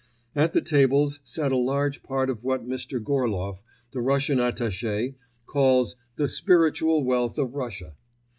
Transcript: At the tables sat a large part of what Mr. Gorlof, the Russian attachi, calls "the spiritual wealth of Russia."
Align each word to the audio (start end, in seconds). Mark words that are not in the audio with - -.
At 0.35 0.53
the 0.53 0.61
tables 0.63 1.19
sat 1.23 1.51
a 1.51 1.57
large 1.57 2.01
part 2.01 2.31
of 2.31 2.43
what 2.43 2.67
Mr. 2.67 2.99
Gorlof, 2.99 3.59
the 3.91 4.01
Russian 4.01 4.39
attachi, 4.39 5.13
calls 5.45 5.95
"the 6.15 6.27
spiritual 6.27 7.03
wealth 7.05 7.37
of 7.37 7.53
Russia." 7.53 7.93